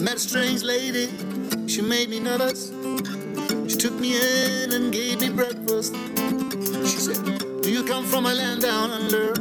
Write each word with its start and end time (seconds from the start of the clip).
I 0.00 0.02
met 0.02 0.16
a 0.16 0.18
strange 0.18 0.62
lady, 0.62 1.10
she 1.66 1.82
made 1.82 2.08
me 2.08 2.20
nervous. 2.20 2.72
She 3.68 3.76
took 3.76 3.92
me 3.92 4.16
in 4.16 4.72
and 4.72 4.90
gave 4.90 5.20
me 5.20 5.28
breakfast. 5.28 5.94
She 6.86 6.96
said, 6.96 7.60
Do 7.60 7.70
you 7.70 7.84
come 7.84 8.06
from 8.06 8.24
a 8.24 8.32
land 8.32 8.62
down 8.62 8.90
under? 8.90 9.34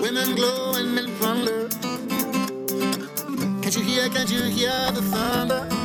Women 0.00 0.36
glow 0.36 0.74
and 0.76 0.94
men 0.94 1.12
plunder. 1.16 1.68
Can't 3.60 3.74
you 3.74 3.82
hear, 3.82 4.08
can't 4.08 4.30
you 4.30 4.42
hear 4.44 4.92
the 4.92 5.02
thunder? 5.02 5.81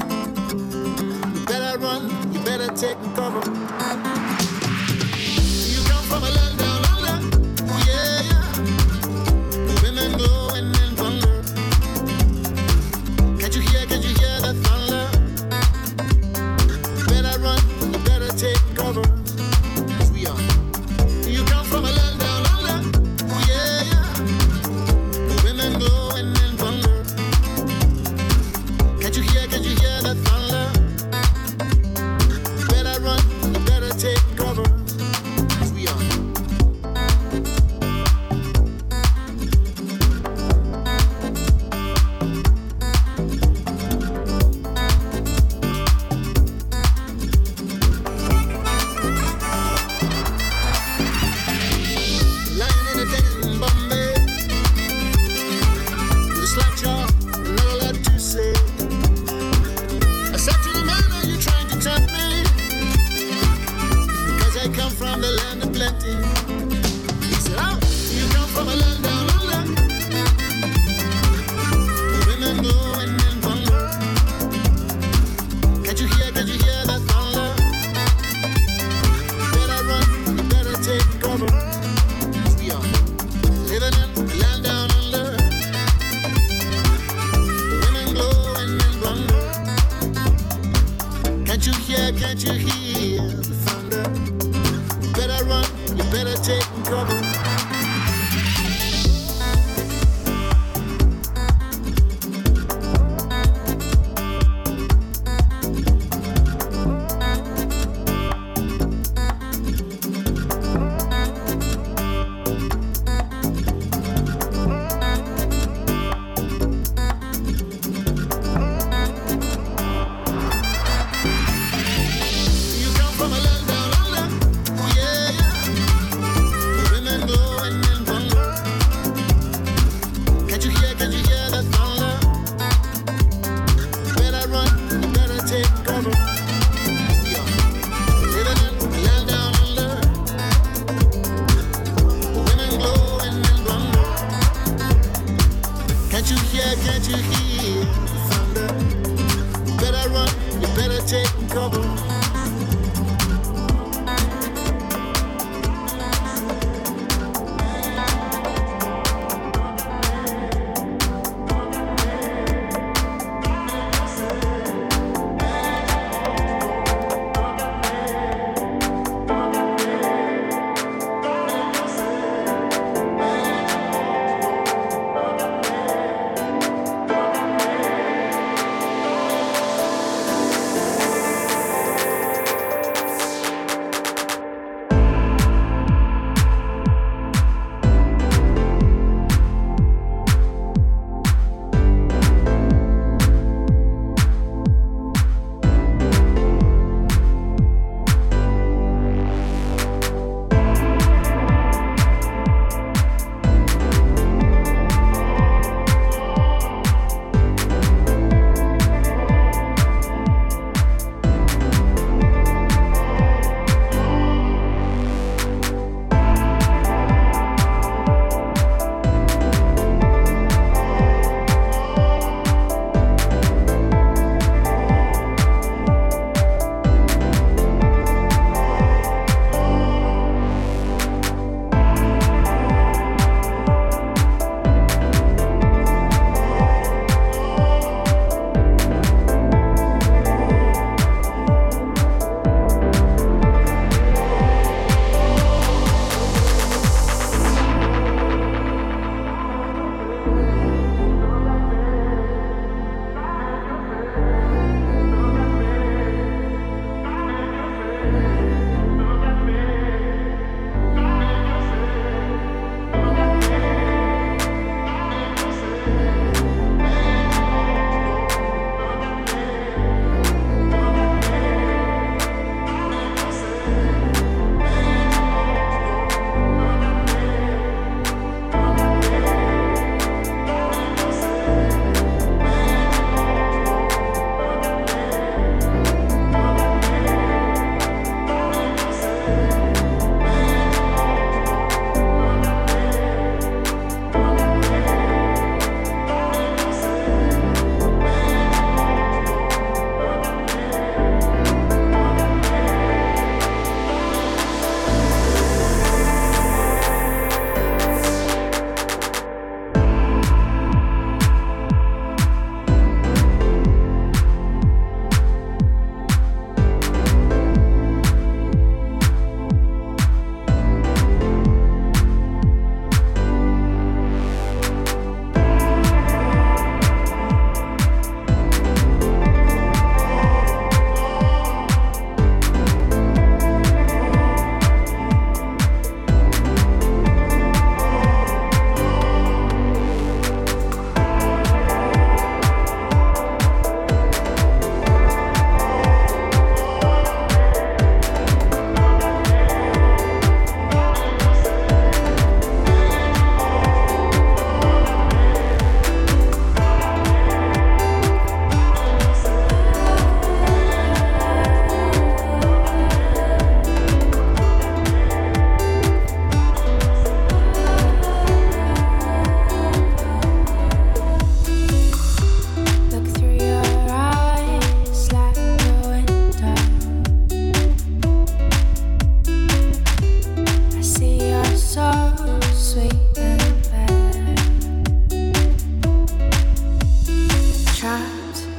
love 135.97 136.13
it. 136.13 136.36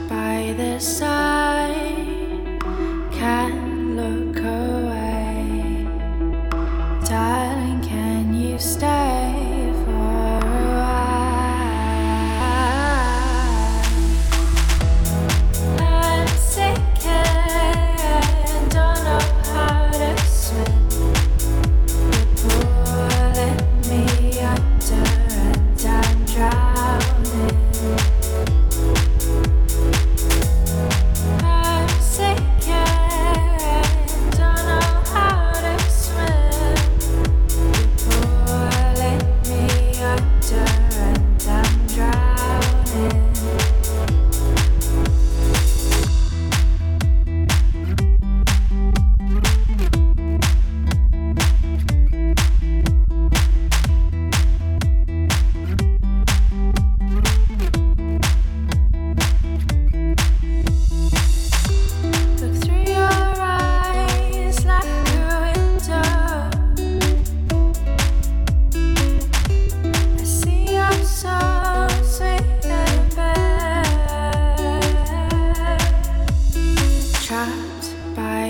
by 0.09 0.55
the 0.57 0.79
side. 0.79 2.59
Can't 3.13 3.58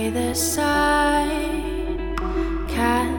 either 0.08 0.34
side. 0.34 2.16
Cat 2.66 3.17